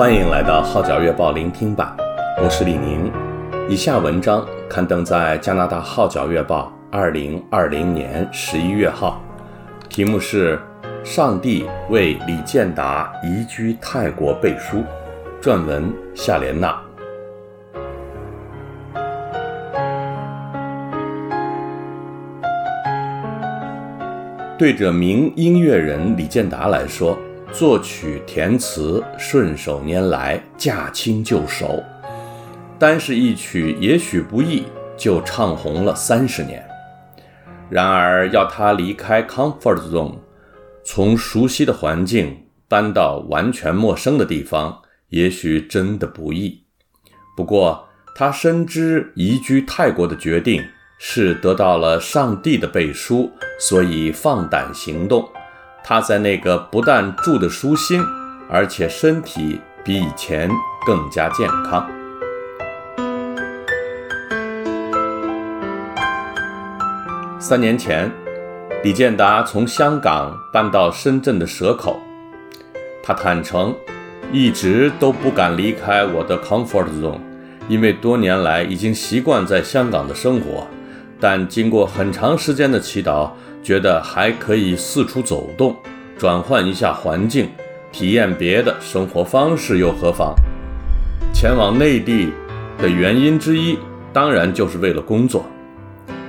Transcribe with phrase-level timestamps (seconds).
[0.00, 1.94] 欢迎来到《号角月报》聆听版，
[2.42, 3.12] 我是李宁。
[3.68, 9.22] 以下文章刊登在加拿大《号角月报》二零二零年十一月号，
[9.90, 10.58] 题目是
[11.04, 14.78] 《上帝为李健达移居泰国背书》，
[15.38, 16.80] 撰文夏莲娜。
[24.56, 27.18] 对着名音乐人李健达来说，
[27.52, 31.82] 作曲填词顺手拈来，驾轻就熟，
[32.78, 34.64] 单是一曲也许不易，
[34.96, 36.64] 就唱红了三十年。
[37.68, 40.14] 然而要他离开 comfort zone，
[40.84, 46.62] 从熟悉的环境搬到完全陌生的地方，也许真的不易。
[47.36, 50.62] 不过他深知移居泰国的决定。
[51.02, 55.26] 是得到了上帝的背书，所以放胆行动。
[55.82, 58.02] 他在那个不但住得舒心，
[58.48, 60.48] 而且身体比以前
[60.86, 61.88] 更加健康。
[67.38, 68.10] 三年前，
[68.84, 72.00] 李健达从香港搬到深圳的蛇口。
[73.02, 73.74] 他坦诚，
[74.30, 77.18] 一直都不敢离开我的 comfort zone，
[77.68, 80.68] 因为多年来已经习惯在香港的生活。
[81.20, 83.30] 但经过很长时间的祈祷，
[83.62, 85.76] 觉得还可以四处走动，
[86.18, 87.50] 转换一下环境，
[87.92, 90.34] 体验别的生活方式又何妨？
[91.32, 92.32] 前往内地
[92.78, 93.78] 的原因之一，
[94.12, 95.44] 当然就是为了工作。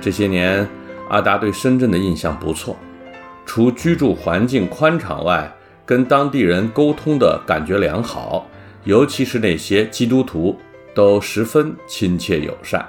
[0.00, 0.68] 这些年，
[1.08, 2.76] 阿达对深圳的印象不错，
[3.46, 5.50] 除居住环境宽敞外，
[5.86, 8.46] 跟当地人沟通的感觉良好，
[8.84, 10.58] 尤其是那些基督徒，
[10.94, 12.86] 都十分亲切友善。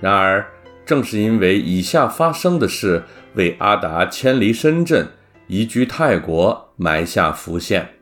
[0.00, 0.46] 然而，
[0.86, 3.02] 正是因为以下发生的事，
[3.34, 5.08] 为阿达迁离深圳、
[5.48, 7.96] 移居泰国埋下伏线。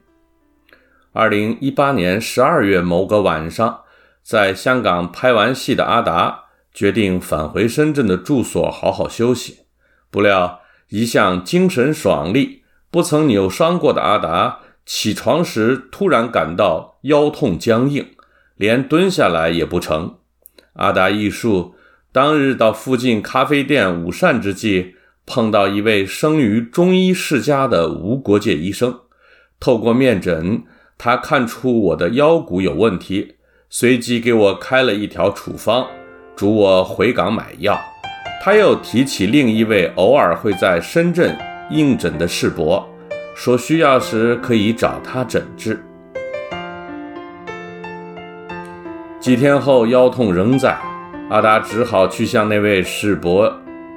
[1.12, 3.80] 二零一八年十二月某个晚上，
[4.22, 6.44] 在香港拍完戏的阿达
[6.74, 9.60] 决定返回深圳的住所好好休息。
[10.10, 10.60] 不料，
[10.90, 18.06] 一向精神爽利、不曾扭伤过的阿达起床时突然感到腰痛僵硬，
[18.56, 20.18] 连蹲下来也不成。
[20.74, 21.73] 阿达一述。
[22.14, 24.94] 当日到附近咖啡店午膳之际，
[25.26, 29.00] 碰到一位生于中医世家的无国界医生。
[29.58, 30.62] 透过面诊，
[30.96, 33.34] 他看出我的腰骨有问题，
[33.68, 35.88] 随即给我开了一条处方，
[36.36, 37.76] 嘱我回港买药。
[38.40, 41.36] 他又提起另一位偶尔会在深圳
[41.72, 42.88] 应诊的世伯，
[43.34, 45.84] 说需要时可以找他诊治。
[49.18, 50.78] 几天后，腰痛仍在。
[51.30, 53.50] 阿达只好去向那位世伯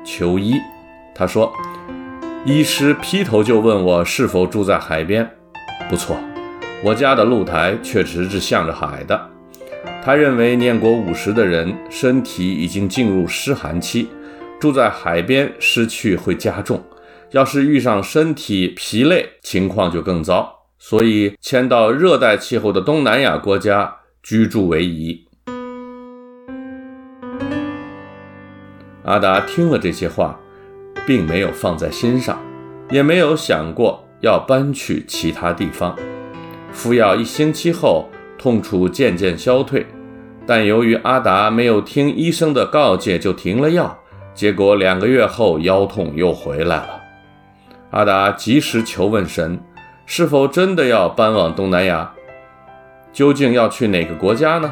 [0.05, 0.55] 求医。
[1.13, 1.53] 他说
[2.45, 5.29] ：“医师劈头就问我是否住在海边。
[5.89, 6.17] 不错，
[6.81, 9.29] 我家的露台确实是向着海的。
[10.01, 14.07] 他认为念过五十的人身体已经进入湿寒期，
[14.57, 16.81] 住在海边湿气会加重。
[17.31, 20.53] 要是遇上身体疲累，情况就更糟。
[20.79, 25.25] 所以迁到热带气候的东南亚国家居住为宜。”
[29.07, 30.38] 阿达听了这些话，
[31.06, 32.38] 并没有放在心上，
[32.90, 35.95] 也没有想过要搬去其他地方。
[36.73, 39.85] 服药一星期后，痛楚渐渐消退，
[40.45, 43.97] 但由于阿达没有听医生的告诫就停了药，
[44.34, 47.01] 结果两个月后腰痛又回来了。
[47.91, 49.57] 阿达及时求问神，
[50.06, 52.12] 是否真的要搬往东南亚？
[53.13, 54.69] 究竟要去哪个国家呢？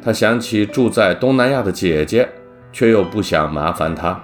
[0.00, 2.28] 他想起住在东南亚的姐姐。
[2.76, 4.20] 却又不想麻烦他。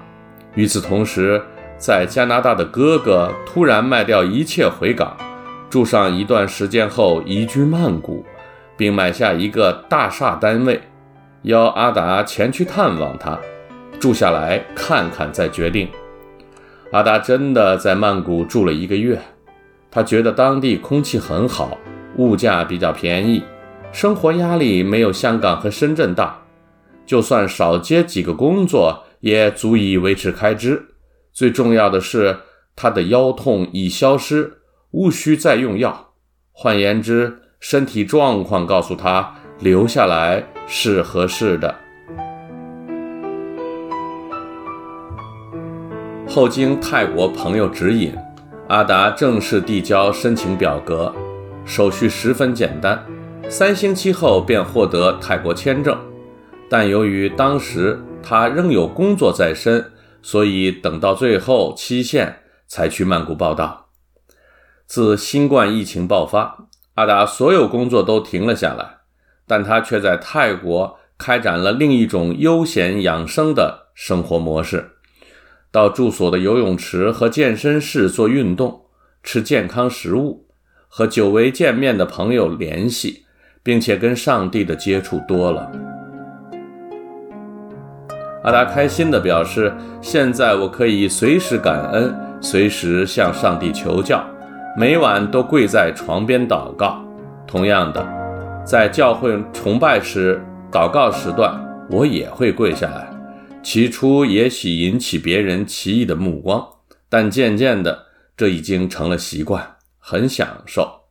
[0.52, 1.40] 与此同时，
[1.78, 5.16] 在加拿大的哥哥突然卖掉一切回港，
[5.70, 8.22] 住上一段时间后移居曼谷，
[8.76, 10.78] 并买下一个大厦单位，
[11.44, 13.38] 邀阿达前去探望他，
[13.98, 15.88] 住下来看看再决定。
[16.91, 19.18] 阿达真的在曼谷住了一个月，
[19.91, 21.78] 他觉得当地空气很好，
[22.18, 23.42] 物价比较便宜，
[23.92, 26.41] 生活压力没有香港和深圳大。
[27.12, 30.82] 就算少接几个工作，也足以维持开支。
[31.30, 32.38] 最重要的是，
[32.74, 34.54] 他的腰痛已消失，
[34.92, 36.14] 无需再用药。
[36.53, 41.74] 换言之，身体状况告诉他留下来是合适的。
[46.26, 48.16] 后经泰国朋友指引，
[48.68, 51.15] 阿达正式递交申请表格，
[51.66, 53.04] 手续十分简单，
[53.50, 55.94] 三星期后便获得泰国签证。
[56.72, 59.92] 但由于当时他仍有工作在身，
[60.22, 63.89] 所以等到最后期限才去曼谷报到。
[64.86, 69.01] 自新冠疫情爆发，阿达所有工作都停了下来，
[69.47, 74.92] 但他却在泰国开展了另一种悠闲养生的生活模式，
[75.71, 78.86] 到住所的游泳池和健身室做运动，
[79.22, 80.47] 吃健康食物，
[80.89, 83.27] 和久违见面的朋友联系，
[83.63, 85.71] 并且跟上帝的接触多了。
[88.42, 89.72] 阿达开心地表示
[90.03, 94.24] ：“现在我可以随时感恩，随时向上帝求教，
[94.77, 97.00] 每晚都跪在床边祷告。
[97.47, 98.04] 同样的，
[98.66, 100.42] 在教会崇拜时、
[100.72, 101.56] 祷告时段，
[101.89, 103.09] 我也会跪下来。
[103.62, 106.66] 起初也许引起别人奇异的目光，
[107.09, 108.06] 但渐渐的，
[108.36, 111.03] 这已经成了习惯，很享受。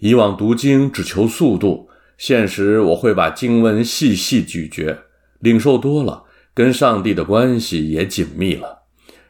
[0.00, 1.88] 以往读经只求速度，
[2.18, 4.98] 现实我会把经文细细咀嚼。”
[5.40, 8.84] 领受多了，跟上帝的关系也紧密了。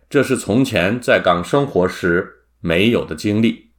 [0.09, 2.29] 这是从前在港生活时
[2.61, 3.71] 没有的经历。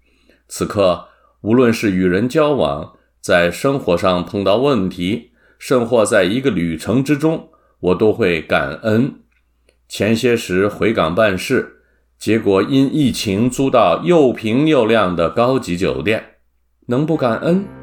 [0.47, 1.07] 此刻，
[1.41, 7.49] 无论是与人交往，在生活上碰到问题，甚或在一个旅程之中，
[7.79, 9.15] 我都会感恩。
[9.87, 11.81] 前些时回港办事，
[12.17, 16.35] 结果因疫情租到又平又亮的高级酒店，
[16.87, 17.80] 能不感恩？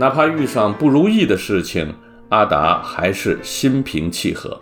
[0.00, 1.92] 哪怕遇上不如意的事情，
[2.28, 4.56] 阿达还是心平气和。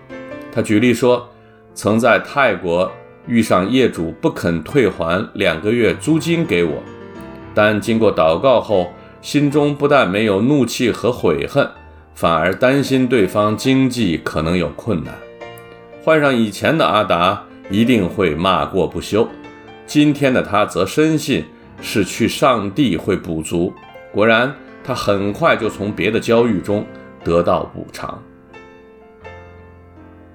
[0.51, 1.29] 他举例说，
[1.75, 2.91] 曾在泰国
[3.27, 6.83] 遇上业主不肯退还两个月租金给我，
[7.55, 8.91] 但经过祷告后，
[9.21, 11.69] 心中不但没有怒气和悔恨，
[12.15, 15.15] 反而担心对方经济可能有困难。
[16.03, 19.29] 换上以前的阿达，一定会骂过不休。
[19.87, 21.45] 今天的他则深信
[21.83, 23.71] 是去上帝会补足。
[24.15, 24.51] 果然。
[24.87, 26.87] 他很快就从别的交易中
[27.25, 28.23] 得到补偿。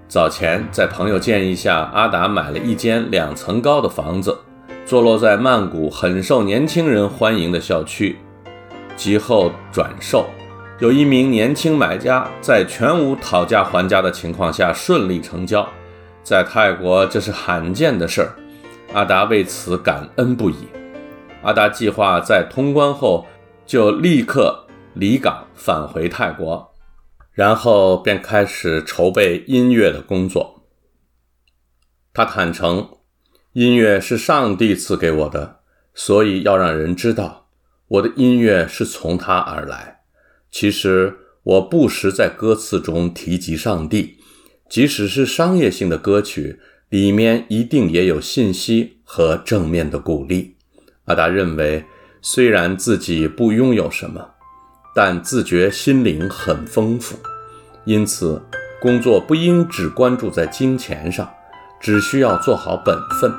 [0.09, 4.37] 早前在朋友建议下，阿达买了一间两层高的房子，
[4.85, 8.17] 坐落在曼谷很受年轻人欢迎的校区。
[8.97, 10.25] 及后转售，
[10.79, 15.65] 有一名年轻买家在全无讨价还价的情况下顺利成交，
[16.23, 18.35] 在泰国这是罕见的事儿，
[18.93, 20.67] 阿达为此感恩不已。
[21.41, 23.25] 阿达计划在通关后。
[23.71, 26.73] 就立刻离港返回泰国，
[27.31, 30.65] 然后便开始筹备音乐的工作。
[32.13, 32.97] 他坦诚，
[33.53, 35.59] 音乐是上帝赐给我的，
[35.93, 37.47] 所以要让人知道
[37.87, 40.01] 我的音乐是从他而来。
[40.51, 44.17] 其实我不时在歌词中提及上帝，
[44.69, 46.59] 即使是商业性的歌曲，
[46.89, 50.57] 里面一定也有信息和正面的鼓励。
[51.05, 51.85] 阿达认为。
[52.23, 54.23] 虽然自己不拥有什么，
[54.93, 57.17] 但自觉心灵很丰富，
[57.83, 58.39] 因此
[58.79, 61.27] 工作不应只关注在金钱上，
[61.79, 63.33] 只需要做好本分，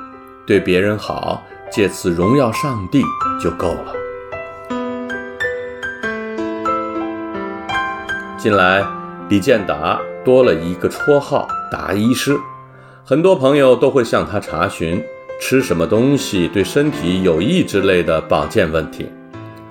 [0.44, 1.40] 对别人好，
[1.70, 3.04] 借此荣耀上帝
[3.40, 3.94] 就够了。
[8.36, 8.84] 近来，
[9.28, 12.36] 李建达多了一个绰号“达医师”，
[13.06, 15.00] 很多朋友都会向他查询。
[15.44, 19.10] 吃什么东西对身体有益之类的保健问题，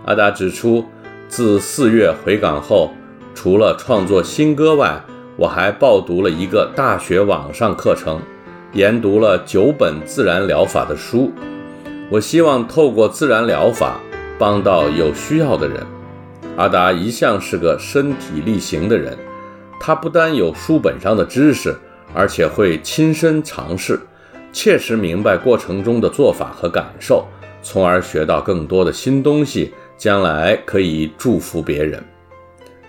[0.03, 0.83] 阿达指出，
[1.29, 2.91] 自四月回港后，
[3.33, 5.01] 除了创作新歌外，
[5.37, 8.19] 我还报读了一个大学网上课程，
[8.73, 11.31] 研读了九本自然疗法的书。
[12.09, 13.97] 我希望透过自然疗法
[14.37, 15.81] 帮到有需要的人。
[16.57, 19.17] 阿达一向是个身体力行的人，
[19.79, 21.73] 他不单有书本上的知识，
[22.13, 23.97] 而且会亲身尝试。
[24.51, 27.25] 切实明白过程中的做法和感受，
[27.61, 32.03] 从而学到更多的新东西，将来可以祝福别人。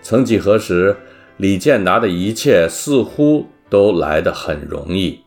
[0.02, 0.96] 曾几何时，
[1.36, 5.20] 李建达的一切似乎都来得很容易。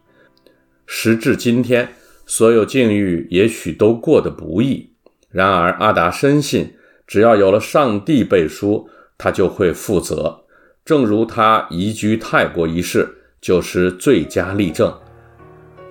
[0.86, 1.88] 时至今天，
[2.26, 4.90] 所有境遇也许都过得不易。
[5.32, 6.76] 然而，阿达深信，
[7.08, 10.42] 只要有了上帝背书，他就会负责。
[10.84, 13.08] 正如他移居泰国一事，
[13.42, 14.94] 就是最佳例证。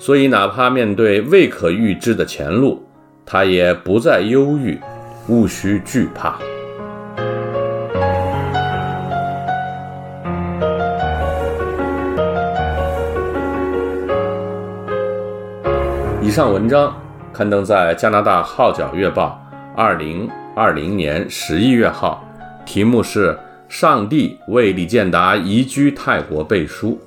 [0.04, 2.86] 所以，哪怕面对未可预知的前路，
[3.24, 4.78] 他也不再忧郁，
[5.28, 6.38] 无需惧怕。
[16.20, 16.94] 以上文章
[17.32, 19.42] 刊登在加拿大《号角月报》
[19.74, 22.22] 二零二零年十一月号，
[22.66, 23.30] 题目是
[23.70, 27.00] 《上帝为李建达移居泰国背书》，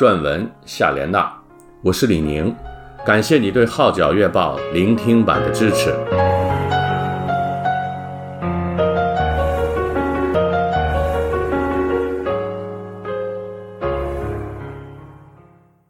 [0.00, 1.41] 撰文夏莲娜。
[1.84, 2.54] 我是李宁，
[3.04, 5.92] 感谢你对《号角月报》聆听版的支持。